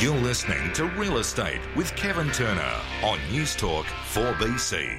You're 0.00 0.16
listening 0.16 0.72
to 0.72 0.86
Real 0.86 1.18
Estate 1.18 1.60
with 1.76 1.94
Kevin 1.94 2.30
Turner 2.30 2.72
on 3.02 3.18
News 3.30 3.54
Talk 3.54 3.84
4BC. 3.84 4.96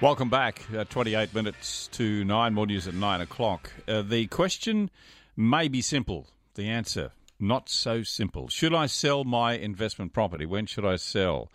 Welcome 0.00 0.30
back. 0.30 0.62
Uh, 0.74 0.84
28 0.84 1.34
minutes 1.34 1.88
to 1.88 2.24
9, 2.24 2.54
more 2.54 2.66
news 2.66 2.88
at 2.88 2.94
9 2.94 3.20
o'clock. 3.20 3.70
Uh, 3.86 4.00
the 4.00 4.26
question 4.28 4.90
may 5.36 5.68
be 5.68 5.82
simple. 5.82 6.28
The 6.54 6.66
answer, 6.66 7.10
not 7.38 7.68
so 7.68 8.02
simple. 8.02 8.48
Should 8.48 8.72
I 8.72 8.86
sell 8.86 9.24
my 9.24 9.52
investment 9.52 10.14
property? 10.14 10.46
When 10.46 10.64
should 10.64 10.86
I 10.86 10.96
sell? 10.96 11.52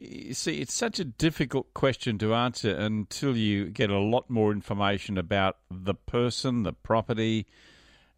You 0.00 0.34
see, 0.34 0.60
it's 0.60 0.72
such 0.72 1.00
a 1.00 1.04
difficult 1.04 1.74
question 1.74 2.16
to 2.18 2.32
answer 2.32 2.70
until 2.70 3.36
you 3.36 3.70
get 3.70 3.90
a 3.90 3.98
lot 3.98 4.30
more 4.30 4.52
information 4.52 5.18
about 5.18 5.56
the 5.68 5.94
person, 5.94 6.62
the 6.62 6.72
property, 6.72 7.48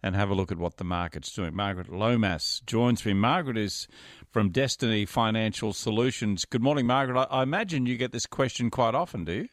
and 0.07 0.15
have 0.15 0.31
a 0.31 0.35
look 0.35 0.53
at 0.53 0.59
what 0.59 0.77
the 0.77 0.85
market's 0.85 1.33
doing. 1.33 1.55
Margaret 1.55 1.89
Lomas 1.89 2.63
joins 2.65 3.05
me. 3.05 3.13
Margaret 3.13 3.59
is 3.59 3.89
from 4.31 4.51
Destiny 4.51 5.05
Financial 5.05 5.73
Solutions. 5.73 6.45
Good 6.45 6.63
morning, 6.63 6.87
Margaret. 6.87 7.27
I, 7.31 7.43
imagine 7.43 7.87
you 7.87 7.97
get 7.97 8.13
this 8.13 8.27
question 8.27 8.71
quite 8.71 8.95
often, 8.95 9.25
do 9.25 9.33
you? 9.33 9.49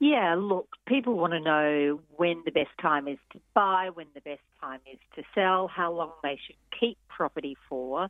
Yeah, 0.00 0.34
look, 0.36 0.68
people 0.88 1.14
want 1.14 1.34
to 1.34 1.40
know 1.40 2.00
when 2.16 2.42
the 2.44 2.50
best 2.50 2.70
time 2.80 3.06
is 3.06 3.18
to 3.32 3.40
buy, 3.54 3.90
when 3.92 4.06
the 4.14 4.22
best 4.22 4.40
time 4.60 4.80
is 4.90 4.98
to 5.16 5.22
sell, 5.34 5.68
how 5.68 5.92
long 5.92 6.12
they 6.22 6.40
should 6.44 6.56
keep 6.80 6.96
property 7.08 7.56
for. 7.68 8.08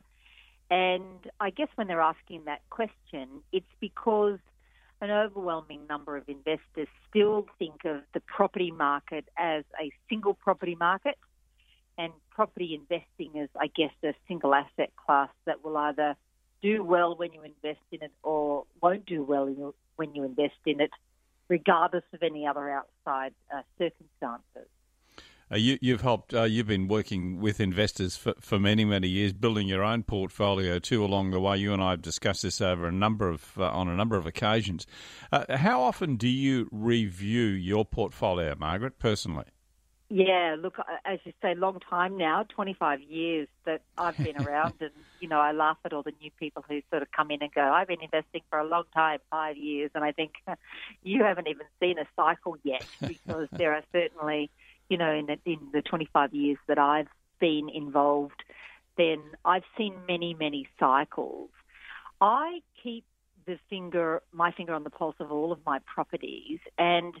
And 0.71 1.29
I 1.39 1.49
guess 1.49 1.67
when 1.75 1.87
they're 1.87 2.01
asking 2.01 2.45
that 2.45 2.61
question, 2.69 3.43
it's 3.51 3.65
because 3.79 4.39
an 5.01 5.11
overwhelming 5.11 5.81
number 5.89 6.15
of 6.15 6.29
investors 6.29 6.87
still 7.09 7.45
think 7.59 7.83
of 7.83 7.97
the 8.13 8.21
property 8.21 8.71
market 8.71 9.25
as 9.37 9.65
a 9.79 9.91
single 10.09 10.33
property 10.33 10.75
market 10.75 11.15
property 12.35 12.73
investing 12.73 13.39
is, 13.41 13.49
I 13.59 13.67
guess, 13.67 13.91
a 14.03 14.13
single 14.27 14.53
asset 14.53 14.91
class 15.05 15.29
that 15.45 15.63
will 15.63 15.77
either 15.77 16.15
do 16.61 16.83
well 16.83 17.15
when 17.15 17.33
you 17.33 17.43
invest 17.43 17.83
in 17.91 18.01
it 18.01 18.11
or 18.23 18.65
won't 18.81 19.05
do 19.05 19.23
well 19.23 19.73
when 19.95 20.15
you 20.15 20.23
invest 20.23 20.53
in 20.65 20.79
it, 20.79 20.91
regardless 21.49 22.03
of 22.13 22.23
any 22.23 22.47
other 22.47 22.69
outside 22.69 23.33
uh, 23.53 23.61
circumstances. 23.77 24.69
Uh, 25.51 25.57
you, 25.57 25.91
have 25.91 26.01
helped. 26.01 26.33
Uh, 26.33 26.43
you've 26.43 26.67
been 26.67 26.87
working 26.87 27.39
with 27.39 27.59
investors 27.59 28.15
for, 28.15 28.33
for 28.39 28.57
many, 28.57 28.85
many 28.85 29.07
years, 29.07 29.33
building 29.33 29.67
your 29.67 29.83
own 29.83 30.01
portfolio 30.01 30.79
too. 30.79 31.03
Along 31.03 31.31
the 31.31 31.39
way, 31.39 31.57
you 31.57 31.73
and 31.73 31.83
I 31.83 31.91
have 31.91 32.01
discussed 32.01 32.41
this 32.41 32.61
over 32.61 32.87
a 32.87 32.91
number 32.91 33.29
of 33.29 33.57
uh, 33.57 33.69
on 33.69 33.87
a 33.87 33.95
number 33.95 34.15
of 34.15 34.25
occasions. 34.25 34.87
Uh, 35.31 35.57
how 35.57 35.81
often 35.81 36.15
do 36.15 36.29
you 36.29 36.69
review 36.71 37.43
your 37.43 37.85
portfolio, 37.85 38.55
Margaret, 38.57 38.97
personally? 38.97 39.45
Yeah, 40.15 40.57
look, 40.59 40.75
as 41.05 41.17
you 41.23 41.33
say, 41.41 41.55
long 41.55 41.79
time 41.89 42.19
now, 42.19 42.45
25 42.49 43.01
years 43.01 43.47
that 43.65 43.81
I've 43.97 44.15
been 44.15 44.37
around, 44.45 44.75
and 44.79 44.91
you 45.19 45.27
know, 45.27 45.39
I 45.39 45.53
laugh 45.53 45.77
at 45.85 45.91
all 45.91 46.03
the 46.03 46.13
new 46.21 46.29
people 46.39 46.63
who 46.69 46.81
sort 46.91 47.01
of 47.01 47.07
come 47.11 47.31
in 47.31 47.41
and 47.41 47.51
go, 47.51 47.61
"I've 47.61 47.87
been 47.87 48.03
investing 48.03 48.41
for 48.51 48.59
a 48.59 48.63
long 48.63 48.83
time, 48.93 49.21
five 49.31 49.57
years," 49.57 49.89
and 49.95 50.03
I 50.03 50.11
think 50.11 50.33
you 51.03 51.23
haven't 51.23 51.47
even 51.47 51.65
seen 51.79 51.97
a 51.97 52.05
cycle 52.15 52.57
yet 52.63 52.85
because 53.07 53.47
there 53.53 53.73
are 53.73 53.81
certainly, 53.91 54.51
you 54.87 54.97
know, 54.97 55.11
in 55.11 55.25
the, 55.25 55.39
in 55.51 55.57
the 55.73 55.81
25 55.81 56.31
years 56.31 56.59
that 56.67 56.77
I've 56.77 57.07
been 57.39 57.69
involved, 57.73 58.43
then 58.97 59.19
I've 59.43 59.65
seen 59.75 59.95
many, 60.07 60.35
many 60.35 60.67
cycles. 60.79 61.49
I 62.21 62.59
keep 62.83 63.03
the 63.47 63.57
finger, 63.67 64.21
my 64.31 64.51
finger 64.51 64.75
on 64.75 64.83
the 64.83 64.91
pulse 64.91 65.15
of 65.19 65.31
all 65.31 65.51
of 65.51 65.57
my 65.65 65.79
properties, 65.91 66.59
and 66.77 67.15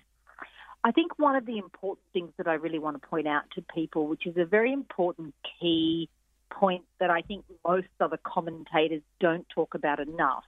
I 0.85 0.91
think 0.91 1.17
one 1.17 1.37
of 1.37 1.45
the 1.45 1.57
important 1.57 2.05
things 2.11 2.33
that 2.37 2.47
I 2.47 2.55
really 2.55 2.79
want 2.79 3.01
to 3.01 3.07
point 3.07 3.25
out 3.25 3.43
to 3.55 3.61
people, 3.73 4.07
which 4.07 4.27
is 4.27 4.35
a 4.35 4.43
very 4.43 4.73
important 4.73 5.33
key 5.59 6.09
point 6.49 6.83
that 6.99 7.09
I 7.09 7.21
think 7.21 7.45
most 7.65 7.87
other 8.01 8.19
commentators 8.21 9.01
don't 9.21 9.47
talk 9.49 9.75
about 9.75 10.01
enough, 10.01 10.43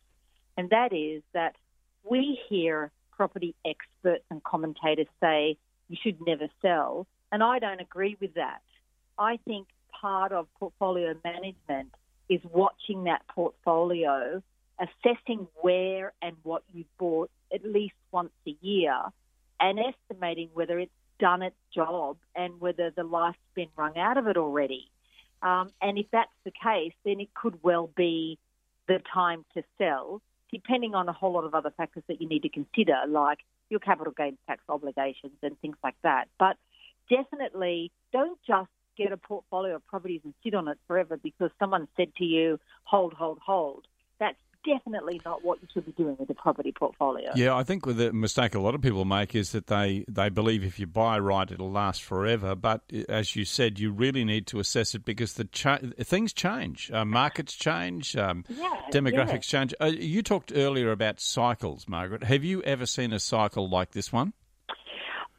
and 0.58 0.69
that 0.72 0.91
is 0.91 1.24
that 1.34 1.56
we 2.03 2.38
hear 2.50 2.91
property 3.12 3.56
experts 3.66 4.25
and 4.29 4.44
commentators 4.44 5.07
say 5.22 5.57
you 5.88 5.95
should 6.03 6.19
never 6.22 6.47
sell, 6.62 7.07
and 7.31 7.41
I 7.41 7.59
don't 7.59 7.79
agree 7.79 8.18
with 8.19 8.34
that. 8.34 8.62
I 9.18 9.38
think 9.45 9.68
part 9.90 10.34
of 10.34 10.47
portfolio 10.59 11.16
management 11.24 11.94
is 12.28 12.41
watching 12.51 13.06
that 13.06 13.22
portfolio, 13.29 14.44
assessing 14.79 15.47
where 15.62 16.12
and 16.22 16.35
what 16.44 16.63
you've 16.74 16.97
bought 16.97 17.31
at 17.53 17.63
least 17.63 17.95
once 18.12 18.34
a 18.45 18.56
year 18.59 18.94
and 19.59 19.79
estimating 19.79 20.49
whether 20.53 20.79
it's 20.79 20.91
done 21.19 21.41
its 21.41 21.55
job 21.73 22.17
and 22.35 22.59
whether 22.59 22.91
the 22.91 23.03
life's 23.03 23.38
been 23.53 23.69
wrung 23.77 23.97
out 23.97 24.17
of 24.17 24.27
it 24.27 24.38
already. 24.38 24.89
Um, 25.41 25.71
and 25.81 25.97
if 25.97 26.07
that's 26.11 26.31
the 26.43 26.51
case, 26.51 26.93
then 27.03 27.19
it 27.19 27.33
could 27.33 27.61
well 27.63 27.89
be 27.95 28.38
the 28.88 28.99
time 29.13 29.45
to 29.53 29.63
sell, 29.77 30.21
depending 30.51 30.95
on 30.95 31.07
a 31.07 31.13
whole 31.13 31.33
lot 31.33 31.44
of 31.44 31.53
other 31.53 31.71
factors 31.75 32.03
that 32.07 32.21
you 32.21 32.27
need 32.27 32.44
to 32.44 32.49
consider, 32.49 32.95
like 33.07 33.39
your 33.69 33.79
capital 33.79 34.13
gains 34.15 34.38
tax 34.47 34.61
obligations 34.69 35.33
and 35.41 35.59
things 35.59 35.77
like 35.83 35.95
that. 36.03 36.25
But 36.39 36.57
definitely 37.09 37.91
don't 38.11 38.39
just 38.47 38.69
get 38.97 39.11
a 39.11 39.17
portfolio 39.17 39.75
of 39.75 39.88
properties 39.88 40.21
and 40.23 40.33
sit 40.44 40.53
on 40.53 40.67
it 40.67 40.77
forever 40.88 41.17
because 41.21 41.51
someone 41.59 41.88
said 41.97 42.13
to 42.17 42.23
you, 42.23 42.59
hold, 42.83 43.13
hold, 43.13 43.39
hold. 43.45 43.85
Definitely 44.65 45.21
not 45.23 45.43
what 45.43 45.59
you 45.61 45.67
should 45.73 45.85
be 45.85 45.91
doing 45.91 46.15
with 46.19 46.29
a 46.29 46.33
property 46.33 46.71
portfolio. 46.71 47.31
Yeah, 47.35 47.55
I 47.55 47.63
think 47.63 47.85
the 47.85 48.11
mistake 48.11 48.55
a 48.55 48.59
lot 48.59 48.75
of 48.75 48.81
people 48.81 49.05
make 49.05 49.35
is 49.35 49.51
that 49.51 49.67
they, 49.67 50.05
they 50.07 50.29
believe 50.29 50.63
if 50.63 50.79
you 50.79 50.87
buy 50.87 51.19
right, 51.19 51.49
it'll 51.49 51.71
last 51.71 52.03
forever. 52.03 52.55
But 52.55 52.81
as 53.07 53.35
you 53.35 53.45
said, 53.45 53.79
you 53.79 53.91
really 53.91 54.23
need 54.25 54.47
to 54.47 54.59
assess 54.59 54.95
it 54.95 55.05
because 55.05 55.33
the 55.33 55.45
cha- 55.45 55.79
things 55.99 56.33
change, 56.33 56.91
uh, 56.91 57.05
markets 57.05 57.53
change, 57.53 58.15
um, 58.15 58.43
yeah, 58.49 58.69
demographics 58.91 59.51
yeah. 59.51 59.59
change. 59.59 59.73
Uh, 59.79 59.85
you 59.85 60.23
talked 60.23 60.51
earlier 60.55 60.91
about 60.91 61.19
cycles, 61.19 61.87
Margaret. 61.87 62.23
Have 62.23 62.43
you 62.43 62.61
ever 62.63 62.85
seen 62.85 63.13
a 63.13 63.19
cycle 63.19 63.69
like 63.69 63.91
this 63.91 64.11
one? 64.11 64.33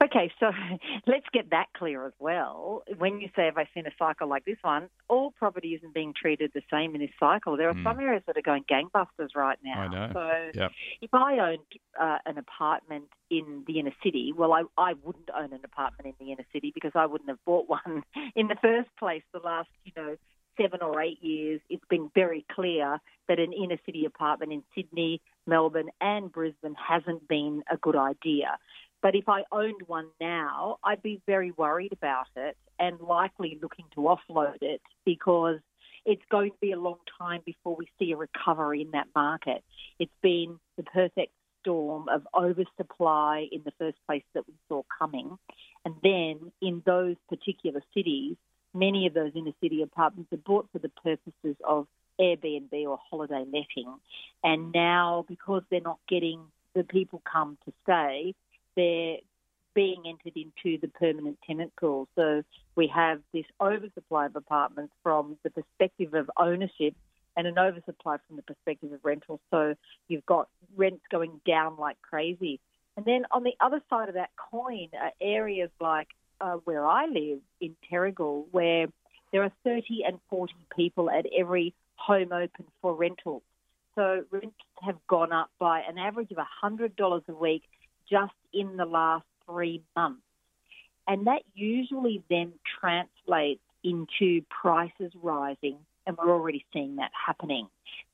Okay, 0.02 0.30
so 0.38 0.50
let's 1.06 1.26
get 1.32 1.50
that 1.50 1.66
clear 1.76 2.06
as 2.06 2.12
well. 2.18 2.82
When 2.98 3.20
you 3.20 3.28
say, 3.34 3.46
have 3.46 3.56
I 3.56 3.68
seen 3.74 3.86
a 3.86 3.90
cycle 3.98 4.28
like 4.28 4.44
this 4.44 4.58
one, 4.62 4.88
all 5.08 5.30
property 5.30 5.74
isn't 5.74 5.94
being 5.94 6.12
treated 6.14 6.52
the 6.54 6.62
same 6.70 6.94
in 6.94 7.00
this 7.00 7.10
cycle. 7.18 7.56
There 7.56 7.68
are 7.68 7.74
mm. 7.74 7.84
some 7.84 7.98
areas 8.00 8.22
that 8.26 8.36
are 8.36 8.42
going 8.42 8.64
gangbusters 8.64 9.34
right 9.34 9.58
now. 9.64 9.80
I 9.80 9.88
know. 9.88 10.10
So 10.12 10.60
yep. 10.60 10.72
if 11.00 11.14
I 11.14 11.38
owned 11.38 11.80
uh, 11.98 12.18
an 12.26 12.38
apartment 12.38 13.04
in 13.30 13.64
the 13.66 13.80
inner 13.80 13.94
city, 14.04 14.32
well, 14.36 14.52
I, 14.52 14.64
I 14.76 14.94
wouldn't 15.02 15.30
own 15.34 15.52
an 15.52 15.60
apartment 15.64 16.14
in 16.18 16.26
the 16.26 16.32
inner 16.32 16.46
city 16.52 16.72
because 16.74 16.92
I 16.94 17.06
wouldn't 17.06 17.30
have 17.30 17.44
bought 17.44 17.68
one 17.68 18.02
in 18.34 18.48
the 18.48 18.56
first 18.60 18.90
place 18.98 19.22
the 19.32 19.40
last, 19.40 19.68
you 19.84 19.92
know, 19.96 20.16
seven 20.60 20.80
or 20.82 21.00
eight 21.00 21.22
years. 21.22 21.60
It's 21.68 21.84
been 21.88 22.10
very 22.14 22.44
clear 22.54 22.98
that 23.28 23.38
an 23.38 23.52
inner 23.52 23.78
city 23.84 24.04
apartment 24.04 24.52
in 24.52 24.62
Sydney, 24.74 25.20
Melbourne, 25.46 25.90
and 26.00 26.30
Brisbane 26.30 26.74
hasn't 26.74 27.28
been 27.28 27.62
a 27.70 27.76
good 27.76 27.96
idea. 27.96 28.58
But 29.02 29.14
if 29.14 29.28
I 29.28 29.42
owned 29.52 29.82
one 29.86 30.08
now, 30.20 30.78
I'd 30.82 31.02
be 31.02 31.20
very 31.26 31.52
worried 31.52 31.92
about 31.92 32.26
it 32.36 32.56
and 32.78 33.00
likely 33.00 33.58
looking 33.62 33.84
to 33.94 34.00
offload 34.00 34.62
it 34.62 34.82
because 35.04 35.58
it's 36.04 36.22
going 36.30 36.50
to 36.50 36.56
be 36.60 36.72
a 36.72 36.78
long 36.78 36.98
time 37.18 37.40
before 37.44 37.76
we 37.76 37.88
see 37.98 38.12
a 38.12 38.16
recovery 38.16 38.82
in 38.82 38.92
that 38.92 39.08
market. 39.14 39.62
It's 39.98 40.12
been 40.22 40.58
the 40.76 40.84
perfect 40.84 41.32
storm 41.60 42.08
of 42.08 42.26
oversupply 42.32 43.48
in 43.50 43.62
the 43.64 43.72
first 43.78 43.98
place 44.06 44.22
that 44.34 44.46
we 44.46 44.54
saw 44.68 44.82
coming. 44.98 45.36
And 45.84 45.94
then 46.02 46.52
in 46.62 46.82
those 46.86 47.16
particular 47.28 47.82
cities, 47.92 48.36
many 48.72 49.06
of 49.06 49.14
those 49.14 49.32
inner 49.34 49.52
city 49.60 49.82
apartments 49.82 50.32
are 50.32 50.38
bought 50.38 50.68
for 50.72 50.78
the 50.78 50.88
purposes 50.88 51.56
of 51.66 51.86
Airbnb 52.20 52.72
or 52.86 52.98
holiday 53.10 53.44
letting. 53.44 53.92
And 54.44 54.72
now, 54.72 55.24
because 55.28 55.62
they're 55.70 55.80
not 55.80 55.98
getting 56.08 56.40
the 56.74 56.84
people 56.84 57.20
come 57.30 57.58
to 57.64 57.72
stay, 57.82 58.34
they're 58.76 59.18
being 59.74 60.04
entered 60.06 60.36
into 60.36 60.78
the 60.80 60.88
permanent 60.88 61.38
tenant 61.46 61.72
pool. 61.78 62.08
So 62.16 62.42
we 62.76 62.86
have 62.94 63.20
this 63.32 63.44
oversupply 63.60 64.26
of 64.26 64.36
apartments 64.36 64.92
from 65.02 65.36
the 65.42 65.50
perspective 65.50 66.14
of 66.14 66.30
ownership 66.38 66.94
and 67.36 67.46
an 67.46 67.58
oversupply 67.58 68.16
from 68.26 68.36
the 68.36 68.42
perspective 68.42 68.92
of 68.92 69.00
rental. 69.04 69.38
So 69.50 69.74
you've 70.08 70.24
got 70.24 70.48
rents 70.76 71.02
going 71.10 71.40
down 71.46 71.76
like 71.76 72.00
crazy. 72.00 72.58
And 72.96 73.04
then 73.04 73.26
on 73.30 73.44
the 73.44 73.52
other 73.60 73.82
side 73.90 74.08
of 74.08 74.14
that 74.14 74.30
coin 74.50 74.88
are 74.98 75.12
areas 75.20 75.70
like 75.78 76.08
uh, 76.40 76.54
where 76.64 76.86
I 76.86 77.06
live 77.06 77.40
in 77.60 77.76
Terrigal, 77.92 78.46
where 78.50 78.86
there 79.32 79.42
are 79.42 79.52
30 79.64 80.04
and 80.06 80.18
40 80.30 80.54
people 80.74 81.10
at 81.10 81.26
every 81.38 81.74
home 81.96 82.32
open 82.32 82.64
for 82.80 82.94
rental. 82.94 83.42
So 83.94 84.24
rents 84.30 84.56
have 84.82 84.96
gone 85.06 85.32
up 85.32 85.50
by 85.58 85.80
an 85.80 85.98
average 85.98 86.30
of 86.30 86.38
$100 86.62 87.28
a 87.28 87.34
week 87.34 87.62
just 88.10 88.32
in 88.52 88.76
the 88.76 88.84
last 88.84 89.24
three 89.46 89.82
months. 89.94 90.22
And 91.08 91.26
that 91.26 91.42
usually 91.54 92.22
then 92.28 92.52
translates 92.80 93.60
into 93.84 94.42
prices 94.50 95.12
rising, 95.22 95.78
and 96.06 96.16
we're 96.16 96.32
already 96.32 96.64
seeing 96.72 96.96
that 96.96 97.12
happening. 97.26 97.68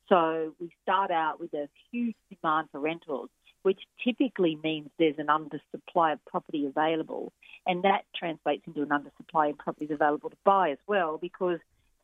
So 0.09 0.53
we 0.61 0.71
start 0.83 1.11
out 1.11 1.41
with 1.41 1.55
a 1.55 1.69
huge 1.91 2.17
demand 2.29 2.69
for 2.71 2.81
rentals, 2.81 3.31
which 3.62 3.81
typically 4.05 4.59
means 4.62 4.91
there's 4.99 5.19
an 5.19 5.29
undersupply 5.29 6.15
of 6.15 6.25
property 6.27 6.67
available. 6.67 7.33
And 7.67 7.85
that 7.85 8.03
translates 8.15 8.67
into 8.67 8.83
an 8.83 8.89
undersupply 8.89 9.50
of 9.50 9.59
properties 9.59 9.91
available 9.91 10.29
to 10.31 10.37
buy 10.44 10.71
as 10.71 10.79
well, 10.87 11.17
because 11.17 11.61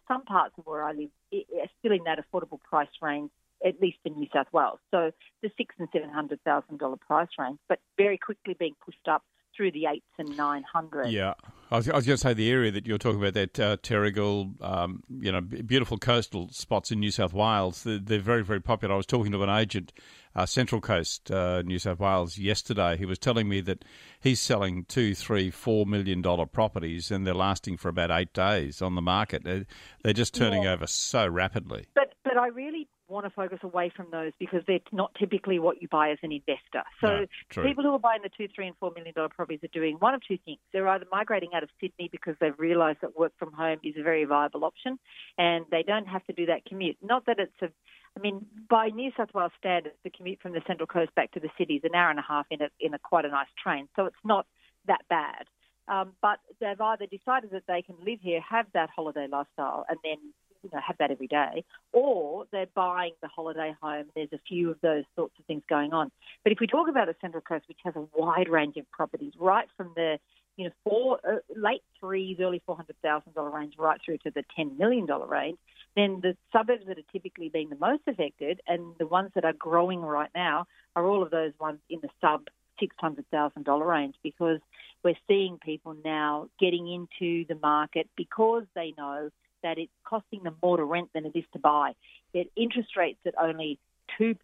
some 0.06 0.24
parts 0.24 0.54
of 0.56 0.64
where 0.64 0.84
I 0.84 0.92
live 0.92 1.10
are 1.34 1.68
still 1.80 1.92
in 1.92 2.04
that 2.04 2.18
affordable 2.18 2.60
price 2.62 2.88
range, 3.02 3.30
at 3.64 3.80
least 3.80 3.98
in 4.04 4.14
New 4.14 4.28
South 4.32 4.46
Wales. 4.52 4.78
So 4.90 5.10
the 5.42 5.50
six 5.56 5.74
and 5.78 5.88
seven 5.92 6.10
hundred 6.10 6.42
thousand 6.44 6.78
dollar 6.78 6.96
price 6.96 7.28
range, 7.38 7.58
but 7.68 7.80
very 7.96 8.18
quickly 8.18 8.54
being 8.58 8.74
pushed 8.84 9.08
up 9.08 9.22
through 9.56 9.72
the 9.72 9.86
eights 9.86 10.06
and 10.18 10.36
nine 10.36 10.62
hundred. 10.72 11.08
Yeah, 11.08 11.34
I 11.70 11.76
was, 11.78 11.88
I 11.88 11.96
was 11.96 12.06
going 12.06 12.16
to 12.16 12.20
say 12.20 12.32
the 12.34 12.50
area 12.50 12.70
that 12.70 12.86
you're 12.86 12.98
talking 12.98 13.18
about, 13.20 13.34
that 13.34 13.58
uh, 13.58 13.76
Terrigal, 13.78 14.54
um, 14.62 15.02
you 15.08 15.32
know, 15.32 15.40
beautiful 15.40 15.98
coastal 15.98 16.48
spots 16.52 16.92
in 16.92 17.00
New 17.00 17.10
South 17.10 17.32
Wales. 17.32 17.82
They're, 17.82 17.98
they're 17.98 18.20
very, 18.20 18.44
very 18.44 18.60
popular. 18.60 18.94
I 18.94 18.96
was 18.96 19.06
talking 19.06 19.32
to 19.32 19.42
an 19.42 19.48
agent, 19.50 19.92
uh, 20.36 20.46
Central 20.46 20.80
Coast, 20.80 21.32
uh, 21.32 21.62
New 21.62 21.80
South 21.80 21.98
Wales, 21.98 22.38
yesterday. 22.38 22.96
He 22.96 23.04
was 23.04 23.18
telling 23.18 23.48
me 23.48 23.60
that 23.62 23.84
he's 24.20 24.40
selling 24.40 24.84
two, 24.84 25.14
three, 25.16 25.50
four 25.50 25.86
million 25.86 26.22
dollar 26.22 26.46
properties, 26.46 27.10
and 27.10 27.26
they're 27.26 27.34
lasting 27.34 27.78
for 27.78 27.88
about 27.88 28.12
eight 28.12 28.32
days 28.32 28.80
on 28.80 28.94
the 28.94 29.02
market. 29.02 29.42
They're, 29.42 29.66
they're 30.04 30.12
just 30.12 30.34
turning 30.34 30.62
Yeah. 30.64 30.74
over 30.74 30.86
so 30.86 31.26
rapidly. 31.26 31.86
But 31.96 32.14
but 32.22 32.36
I 32.36 32.48
really 32.48 32.86
want 33.08 33.26
to 33.26 33.30
focus 33.30 33.58
away 33.62 33.90
from 33.94 34.06
those 34.10 34.32
because 34.38 34.62
they're 34.66 34.80
not 34.92 35.14
typically 35.18 35.58
what 35.58 35.80
you 35.82 35.88
buy 35.88 36.10
as 36.10 36.18
an 36.22 36.32
investor. 36.32 36.82
So 37.00 37.26
No, 37.56 37.64
people 37.64 37.84
who 37.84 37.94
are 37.94 37.98
buying 37.98 38.22
the 38.22 38.30
two, 38.36 38.48
three, 38.54 38.66
and 38.66 38.76
four 38.78 38.92
million 38.94 39.14
dollar 39.14 39.28
properties 39.28 39.60
are 39.64 39.72
doing 39.72 39.96
one 39.98 40.14
of 40.14 40.20
two 40.26 40.38
things. 40.44 40.58
They're 40.72 40.88
either 40.88 41.06
migrating 41.10 41.50
out 41.54 41.62
of 41.62 41.70
Sydney 41.80 42.08
because 42.10 42.34
they've 42.40 42.58
realised 42.58 42.98
that 43.02 43.18
work 43.18 43.32
from 43.38 43.52
home 43.52 43.78
is 43.82 43.94
a 43.98 44.02
very 44.02 44.24
viable 44.24 44.64
option, 44.64 44.98
and 45.36 45.64
they 45.70 45.82
don't 45.82 46.06
have 46.06 46.24
to 46.26 46.32
do 46.32 46.46
that 46.46 46.64
commute. 46.64 46.96
Not 47.02 47.26
that 47.26 47.38
it's 47.38 47.62
a 47.62 47.70
I 48.16 48.20
mean, 48.20 48.46
by 48.68 48.88
New 48.88 49.12
South 49.16 49.28
Wales 49.32 49.52
standards, 49.58 49.94
the 50.02 50.10
commute 50.10 50.40
from 50.40 50.52
the 50.52 50.62
Central 50.66 50.86
Coast 50.88 51.14
back 51.14 51.30
to 51.32 51.40
the 51.40 51.50
city 51.56 51.74
is 51.74 51.84
an 51.84 51.94
hour 51.94 52.10
and 52.10 52.18
a 52.18 52.24
half 52.26 52.46
in 52.50 52.60
a, 52.62 52.68
in 52.80 52.92
a 52.94 52.98
quite 52.98 53.24
a 53.24 53.28
nice 53.28 53.46
train, 53.62 53.88
so 53.94 54.06
it's 54.06 54.16
not 54.24 54.46
that 54.86 55.02
bad. 55.08 55.44
Um, 55.86 56.12
but 56.20 56.38
they've 56.60 56.80
either 56.80 57.06
decided 57.06 57.50
that 57.52 57.62
they 57.68 57.80
can 57.82 57.96
live 58.04 58.18
here, 58.20 58.40
have 58.40 58.66
that 58.74 58.90
holiday 58.94 59.26
lifestyle, 59.30 59.86
and 59.88 59.98
then 60.02 60.16
you 60.62 60.70
know 60.72 60.80
have 60.86 60.98
that 60.98 61.10
every 61.10 61.26
day, 61.26 61.64
or 61.92 62.46
they're 62.52 62.66
buying 62.74 63.12
the 63.22 63.28
holiday 63.28 63.74
home. 63.80 64.06
There's 64.14 64.32
a 64.32 64.40
few 64.46 64.70
of 64.70 64.80
those 64.80 65.04
sorts 65.16 65.34
of 65.38 65.44
things 65.46 65.62
going 65.68 65.92
on. 65.92 66.10
But 66.44 66.52
if 66.52 66.60
we 66.60 66.66
talk 66.66 66.88
about 66.88 67.06
the 67.06 67.14
Central 67.20 67.42
Coast, 67.42 67.64
which 67.68 67.78
has 67.84 67.94
a 67.96 68.04
wide 68.16 68.48
range 68.48 68.76
of 68.76 68.90
properties, 68.90 69.32
right 69.38 69.68
from 69.76 69.92
the 69.94 70.18
you 70.56 70.64
know 70.64 70.70
four 70.84 71.20
uh, 71.26 71.38
late 71.56 71.82
threes, 72.00 72.38
early 72.40 72.62
four 72.66 72.76
hundred 72.76 72.96
thousand 73.02 73.34
dollar 73.34 73.50
range, 73.50 73.74
right 73.78 74.00
through 74.04 74.18
to 74.18 74.30
the 74.30 74.44
ten 74.54 74.76
million 74.76 75.06
dollar 75.06 75.26
range, 75.26 75.58
then 75.96 76.20
the 76.22 76.36
suburbs 76.52 76.84
that 76.86 76.98
are 76.98 77.12
typically 77.12 77.48
being 77.48 77.70
the 77.70 77.76
most 77.76 78.02
affected 78.06 78.60
and 78.66 78.94
the 78.98 79.06
ones 79.06 79.30
that 79.34 79.44
are 79.44 79.52
growing 79.52 80.00
right 80.00 80.30
now 80.34 80.66
are 80.96 81.06
all 81.06 81.22
of 81.22 81.30
those 81.30 81.52
ones 81.60 81.78
in 81.90 82.00
the 82.02 82.08
sub 82.20 82.42
$600,000 82.80 83.86
range 83.86 84.14
because 84.22 84.60
we're 85.02 85.14
seeing 85.26 85.58
people 85.58 85.96
now 86.04 86.48
getting 86.60 86.88
into 86.88 87.44
the 87.46 87.58
market 87.60 88.08
because 88.16 88.64
they 88.74 88.94
know 88.96 89.30
that 89.62 89.78
it's 89.78 89.92
costing 90.04 90.42
them 90.42 90.56
more 90.62 90.76
to 90.76 90.84
rent 90.84 91.10
than 91.14 91.26
it 91.26 91.32
is 91.34 91.44
to 91.52 91.58
buy. 91.58 91.92
That 92.34 92.46
interest 92.56 92.96
rates 92.96 93.20
at 93.26 93.34
only 93.40 93.78
2% 94.20 94.36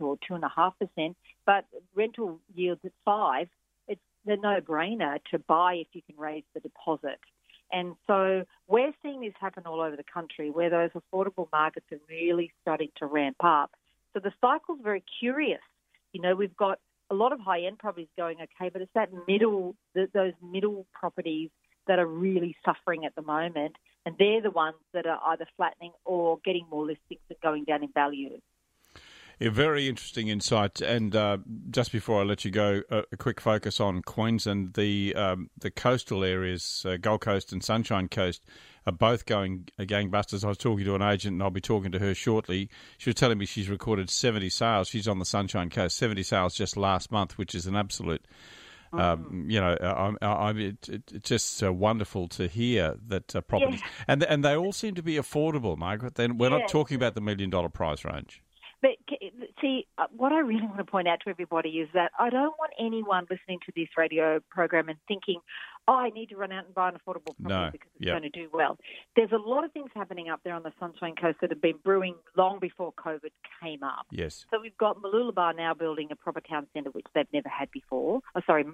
or 0.00 0.18
2.5%, 0.30 1.14
but 1.46 1.64
rental 1.94 2.38
yields 2.54 2.80
at 2.84 2.92
5 3.04 3.48
it's 3.88 4.00
the 4.24 4.36
no-brainer 4.36 5.18
to 5.30 5.38
buy 5.38 5.74
if 5.74 5.88
you 5.92 6.02
can 6.02 6.16
raise 6.16 6.44
the 6.54 6.60
deposit. 6.60 7.18
And 7.72 7.96
so 8.06 8.44
we're 8.68 8.92
seeing 9.02 9.20
this 9.20 9.32
happen 9.40 9.64
all 9.66 9.80
over 9.80 9.96
the 9.96 10.04
country 10.04 10.50
where 10.50 10.70
those 10.70 10.90
affordable 10.90 11.48
markets 11.52 11.86
are 11.90 11.98
really 12.08 12.52
starting 12.60 12.90
to 12.96 13.06
ramp 13.06 13.36
up. 13.42 13.70
So 14.12 14.20
the 14.20 14.32
cycle's 14.40 14.78
very 14.82 15.02
curious. 15.20 15.60
You 16.12 16.20
know, 16.20 16.34
we've 16.34 16.56
got 16.56 16.78
a 17.10 17.14
lot 17.14 17.32
of 17.32 17.40
high-end 17.40 17.78
properties 17.78 18.08
going 18.16 18.38
okay, 18.40 18.68
but 18.70 18.82
it's 18.82 18.92
that 18.94 19.10
middle, 19.26 19.74
th 19.94 20.10
those 20.12 20.34
middle 20.42 20.86
properties 20.92 21.50
that 21.86 21.98
are 21.98 22.06
really 22.06 22.54
suffering 22.64 23.04
at 23.04 23.14
the 23.14 23.22
moment, 23.22 23.74
and 24.04 24.14
they're 24.18 24.42
the 24.42 24.50
ones 24.50 24.76
that 24.92 25.06
are 25.06 25.20
either 25.28 25.46
flattening 25.56 25.92
or 26.04 26.38
getting 26.44 26.66
more 26.70 26.84
listings 26.84 27.20
and 27.28 27.38
going 27.42 27.64
down 27.64 27.82
in 27.82 27.90
value. 27.92 28.40
Yeah, 29.38 29.50
very 29.50 29.88
interesting 29.88 30.28
insight. 30.28 30.80
And 30.80 31.16
uh, 31.16 31.38
just 31.70 31.90
before 31.90 32.20
I 32.20 32.24
let 32.24 32.44
you 32.44 32.50
go, 32.50 32.82
a, 32.90 33.02
a 33.12 33.16
quick 33.16 33.40
focus 33.40 33.80
on 33.80 34.02
Queensland. 34.02 34.74
The 34.74 35.14
um, 35.16 35.50
the 35.58 35.70
coastal 35.70 36.22
areas, 36.22 36.84
uh, 36.86 36.96
Gold 36.96 37.22
Coast 37.22 37.52
and 37.52 37.64
Sunshine 37.64 38.08
Coast, 38.08 38.44
are 38.86 38.92
both 38.92 39.26
going 39.26 39.68
gangbusters. 39.80 40.44
I 40.44 40.48
was 40.48 40.58
talking 40.58 40.84
to 40.84 40.94
an 40.94 41.02
agent, 41.02 41.34
and 41.34 41.42
I'll 41.42 41.50
be 41.50 41.60
talking 41.60 41.90
to 41.90 41.98
her 41.98 42.14
shortly. 42.14 42.68
She 42.98 43.10
was 43.10 43.16
telling 43.16 43.38
me 43.38 43.46
she's 43.46 43.68
recorded 43.68 44.10
70 44.10 44.48
sales. 44.50 44.88
She's 44.88 45.08
on 45.08 45.18
the 45.18 45.24
Sunshine 45.24 45.70
Coast, 45.70 45.96
70 45.96 46.22
sales 46.22 46.54
just 46.54 46.76
last 46.76 47.10
month, 47.10 47.36
which 47.36 47.54
is 47.54 47.66
an 47.66 47.74
absolute. 47.74 48.24
Um, 48.92 49.46
you 49.48 49.60
know, 49.60 49.76
I, 49.80 50.26
I, 50.26 50.32
I, 50.32 50.50
it, 50.52 50.88
it, 50.88 51.02
it's 51.14 51.28
just 51.28 51.62
uh, 51.62 51.72
wonderful 51.72 52.28
to 52.28 52.46
hear 52.46 52.96
that 53.06 53.34
uh, 53.34 53.40
properties, 53.40 53.80
and 54.06 54.22
and 54.24 54.44
they 54.44 54.54
all 54.56 54.72
seem 54.72 54.94
to 54.96 55.02
be 55.02 55.14
affordable, 55.14 55.76
Margaret. 55.78 56.16
Then 56.16 56.36
we're 56.36 56.50
Yeah. 56.50 56.58
not 56.58 56.68
talking 56.68 56.96
about 56.96 57.14
the 57.14 57.20
million 57.22 57.48
dollar 57.50 57.68
price 57.70 58.04
range. 58.04 58.42
But 58.82 58.90
see, 59.60 59.86
uh, 59.96 60.06
what 60.14 60.32
I 60.32 60.40
really 60.40 60.66
want 60.66 60.78
to 60.78 60.84
point 60.84 61.06
out 61.06 61.20
to 61.24 61.30
everybody 61.30 61.70
is 61.70 61.88
that 61.94 62.10
I 62.18 62.30
don't 62.30 62.54
want 62.58 62.72
anyone 62.78 63.26
listening 63.30 63.60
to 63.66 63.72
this 63.76 63.86
radio 63.96 64.40
program 64.50 64.88
and 64.88 64.98
thinking, 65.06 65.40
oh, 65.86 65.94
I 65.94 66.10
need 66.10 66.30
to 66.30 66.36
run 66.36 66.50
out 66.50 66.66
and 66.66 66.74
buy 66.74 66.88
an 66.88 66.94
affordable 66.94 67.36
property 67.40 67.48
No, 67.48 67.68
because 67.70 67.88
it's 67.94 68.06
yeah. 68.06 68.12
going 68.12 68.22
to 68.22 68.30
do 68.30 68.48
well. 68.52 68.76
There's 69.14 69.30
a 69.30 69.36
lot 69.36 69.64
of 69.64 69.72
things 69.72 69.90
happening 69.94 70.28
up 70.28 70.40
there 70.44 70.54
on 70.54 70.64
the 70.64 70.72
Sunshine 70.80 71.14
Coast 71.14 71.38
that 71.42 71.50
have 71.50 71.62
been 71.62 71.78
brewing 71.84 72.16
long 72.36 72.58
before 72.58 72.92
COVID 72.92 73.30
came 73.62 73.84
up. 73.84 74.06
Yes. 74.10 74.46
So 74.50 74.60
we've 74.60 74.76
got 74.78 75.00
Mooloolaba 75.00 75.56
now 75.56 75.74
building 75.74 76.08
a 76.10 76.16
proper 76.16 76.40
town 76.40 76.66
centre, 76.74 76.90
which 76.90 77.06
they've 77.14 77.26
never 77.32 77.48
had 77.48 77.70
before. 77.70 78.20
Oh, 78.34 78.40
sorry, 78.46 78.64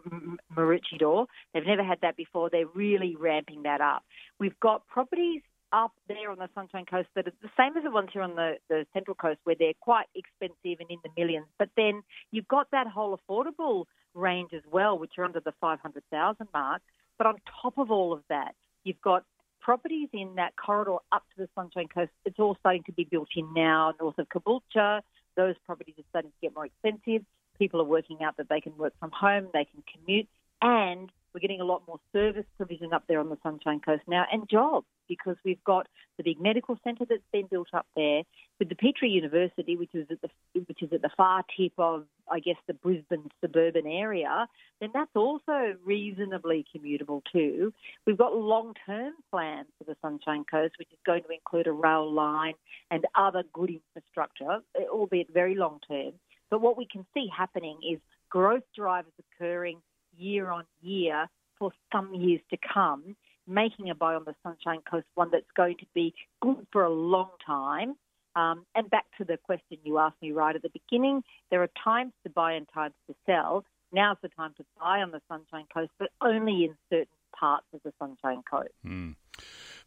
Maroochydore. 0.56 1.26
They've 1.52 1.66
never 1.66 1.84
had 1.84 1.98
that 2.00 2.16
before. 2.16 2.48
They're 2.50 2.66
really 2.66 3.14
ramping 3.14 3.64
that 3.64 3.82
up. 3.82 4.04
We've 4.40 4.58
got 4.60 4.86
properties 4.86 5.42
up 5.72 5.92
there 6.08 6.30
on 6.30 6.38
the 6.38 6.48
Sunshine 6.54 6.86
Coast 6.86 7.08
that 7.14 7.26
are 7.26 7.32
the 7.42 7.50
same 7.56 7.76
as 7.76 7.84
the 7.84 7.90
ones 7.90 8.10
here 8.12 8.22
on 8.22 8.34
the, 8.34 8.56
the 8.68 8.86
Central 8.92 9.14
Coast, 9.14 9.38
where 9.44 9.56
they're 9.58 9.74
quite 9.80 10.06
expensive 10.14 10.80
and 10.80 10.90
in 10.90 10.98
the 11.02 11.10
millions. 11.16 11.46
But 11.58 11.70
then 11.76 12.02
you've 12.30 12.48
got 12.48 12.70
that 12.72 12.86
whole 12.86 13.18
affordable 13.18 13.84
range 14.14 14.52
as 14.54 14.62
well, 14.70 14.98
which 14.98 15.12
are 15.18 15.24
under 15.24 15.40
the 15.40 15.52
500,000 15.60 16.48
mark. 16.52 16.82
But 17.16 17.26
on 17.26 17.36
top 17.62 17.78
of 17.78 17.90
all 17.90 18.12
of 18.12 18.22
that, 18.28 18.54
you've 18.84 19.00
got 19.00 19.24
properties 19.60 20.08
in 20.12 20.36
that 20.36 20.54
corridor 20.56 20.96
up 21.12 21.24
to 21.36 21.42
the 21.42 21.48
Sunshine 21.54 21.88
Coast. 21.88 22.10
It's 22.24 22.38
all 22.38 22.56
starting 22.60 22.84
to 22.84 22.92
be 22.92 23.04
built 23.04 23.28
in 23.36 23.52
now, 23.54 23.92
north 24.00 24.18
of 24.18 24.28
Caboolture. 24.28 25.02
Those 25.36 25.54
properties 25.66 25.94
are 25.98 26.04
starting 26.10 26.30
to 26.30 26.36
get 26.40 26.54
more 26.54 26.66
expensive. 26.66 27.24
People 27.58 27.80
are 27.80 27.84
working 27.84 28.18
out 28.22 28.36
that 28.36 28.48
they 28.48 28.60
can 28.60 28.76
work 28.76 28.94
from 29.00 29.10
home, 29.10 29.48
they 29.52 29.64
can 29.64 29.82
commute, 29.92 30.28
and 30.62 31.10
we're 31.34 31.40
getting 31.40 31.60
a 31.60 31.64
lot 31.64 31.82
more 31.88 31.98
service 32.12 32.46
provision 32.56 32.92
up 32.92 33.04
there 33.08 33.18
on 33.18 33.28
the 33.28 33.38
Sunshine 33.42 33.80
Coast 33.80 34.02
now, 34.06 34.24
and 34.32 34.48
jobs 34.48 34.86
because 35.08 35.36
we've 35.44 35.62
got 35.64 35.86
the 36.16 36.22
big 36.22 36.40
medical 36.40 36.78
centre 36.84 37.04
that's 37.08 37.22
been 37.32 37.46
built 37.50 37.68
up 37.72 37.86
there 37.96 38.22
with 38.58 38.68
the 38.68 38.74
Petrie 38.74 39.10
University, 39.10 39.76
which 39.76 39.94
is 39.94 40.06
at 40.10 40.20
the 40.20 40.28
which 40.66 40.82
is 40.82 40.92
at 40.92 41.02
the 41.02 41.10
far 41.16 41.44
tip 41.56 41.72
of, 41.78 42.04
I 42.30 42.40
guess, 42.40 42.56
the 42.66 42.74
Brisbane 42.74 43.30
suburban 43.40 43.86
area. 43.86 44.46
Then 44.80 44.90
that's 44.92 45.14
also 45.14 45.76
reasonably 45.84 46.64
commutable 46.74 47.22
too. 47.32 47.72
We've 48.06 48.18
got 48.18 48.36
long-term 48.36 49.14
plans 49.30 49.68
for 49.78 49.84
the 49.84 49.96
Sunshine 50.02 50.44
Coast, 50.50 50.74
which 50.78 50.92
is 50.92 50.98
going 51.06 51.22
to 51.24 51.30
include 51.30 51.66
a 51.66 51.72
rail 51.72 52.12
line 52.12 52.54
and 52.90 53.04
other 53.14 53.44
good 53.52 53.70
infrastructure, 53.70 54.58
albeit 54.90 55.32
very 55.32 55.54
long-term. 55.54 56.12
But 56.50 56.60
what 56.60 56.76
we 56.76 56.86
can 56.86 57.06
see 57.14 57.28
happening 57.34 57.78
is 57.88 57.98
growth 58.30 58.64
drivers 58.74 59.12
occurring 59.18 59.80
year 60.16 60.50
on 60.50 60.64
year 60.80 61.28
for 61.58 61.72
some 61.92 62.14
years 62.14 62.40
to 62.50 62.56
come, 62.72 63.16
making 63.48 63.90
a 63.90 63.94
buy 63.94 64.14
on 64.14 64.24
the 64.24 64.34
Sunshine 64.42 64.80
Coast 64.88 65.06
one 65.14 65.30
that's 65.32 65.50
going 65.56 65.76
to 65.78 65.86
be 65.94 66.14
good 66.40 66.66
for 66.72 66.84
a 66.84 66.90
long 66.90 67.30
time. 67.44 67.94
Um, 68.36 68.66
and 68.74 68.88
back 68.88 69.06
to 69.18 69.24
the 69.24 69.36
question 69.36 69.78
you 69.82 69.98
asked 69.98 70.20
me 70.22 70.32
right 70.32 70.54
at 70.54 70.62
the 70.62 70.70
beginning, 70.70 71.22
there 71.50 71.62
are 71.62 71.70
times 71.82 72.12
to 72.24 72.30
buy 72.30 72.52
and 72.52 72.66
times 72.72 72.94
to 73.08 73.16
sell. 73.26 73.64
Now's 73.92 74.18
the 74.22 74.28
time 74.28 74.52
to 74.58 74.64
buy 74.78 75.00
on 75.00 75.10
the 75.10 75.20
Sunshine 75.28 75.66
Coast, 75.72 75.90
but 75.98 76.10
only 76.20 76.64
in 76.64 76.76
certain 76.90 77.06
parts 77.38 77.66
of 77.72 77.80
the 77.84 77.92
Sunshine 77.98 78.42
Coast. 78.48 78.68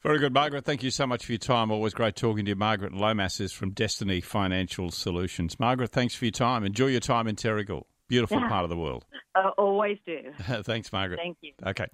Very 0.02 0.18
good, 0.18 0.34
Margaret. 0.34 0.66
Thank 0.66 0.82
you 0.82 0.90
so 0.90 1.06
much 1.06 1.26
for 1.26 1.32
your 1.32 1.40
time. 1.40 1.70
Always 1.70 1.94
great 1.94 2.16
talking 2.16 2.46
to 2.46 2.50
you. 2.50 2.56
Margaret 2.56 2.94
Lomas 2.94 3.40
is 3.40 3.52
from 3.52 3.72
Destiny 3.72 4.20
Financial 4.20 4.90
Solutions. 4.90 5.60
Margaret, 5.60 5.92
thanks 5.92 6.16
for 6.16 6.26
your 6.26 6.32
time. 6.32 6.64
Enjoy 6.64 6.88
your 6.88 7.00
time 7.00 7.28
in 7.28 7.36
Terrigal. 7.36 7.84
Beautiful 8.12 8.42
part 8.42 8.66
of 8.66 8.70
the 8.70 8.76
world. 8.78 9.06
Uh, 9.34 9.48
always 9.58 9.98
do. 10.06 10.20
thanks, 10.64 10.92
Margaret. 10.92 11.18
Thank 11.18 11.38
you. 11.40 11.54
Okay. 11.66 11.86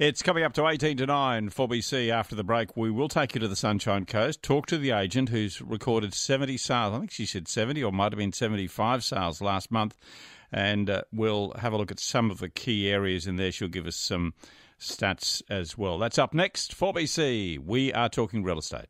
It's 0.00 0.22
coming 0.22 0.42
up 0.42 0.52
to 0.54 0.66
18 0.66 0.96
to 0.96 1.06
9 1.06 1.50
4BC 1.50 2.10
after 2.10 2.34
the 2.34 2.42
break. 2.42 2.76
We 2.76 2.90
will 2.90 3.06
take 3.06 3.32
you 3.32 3.40
to 3.40 3.46
the 3.46 3.54
Sunshine 3.54 4.06
Coast, 4.06 4.42
talk 4.42 4.66
to 4.66 4.76
the 4.76 4.90
agent 4.90 5.28
who's 5.28 5.62
recorded 5.62 6.14
70 6.14 6.56
sales. 6.56 6.94
I 6.94 6.98
think 6.98 7.12
she 7.12 7.26
said 7.26 7.46
70 7.46 7.84
or 7.84 7.92
might 7.92 8.10
have 8.10 8.18
been 8.18 8.32
75 8.32 9.04
sales 9.04 9.40
last 9.40 9.70
month. 9.70 9.94
And 10.50 10.90
uh, 10.90 11.02
we'll 11.12 11.52
have 11.60 11.72
a 11.72 11.76
look 11.76 11.92
at 11.92 12.00
some 12.00 12.28
of 12.32 12.40
the 12.40 12.48
key 12.48 12.90
areas 12.90 13.28
in 13.28 13.36
there. 13.36 13.52
She'll 13.52 13.68
give 13.68 13.86
us 13.86 13.94
some 13.94 14.34
stats 14.80 15.42
as 15.48 15.78
well. 15.78 15.96
That's 15.96 16.18
up 16.18 16.34
next 16.34 16.76
4BC. 16.76 17.64
We 17.64 17.92
are 17.92 18.08
talking 18.08 18.42
real 18.42 18.58
estate. 18.58 18.86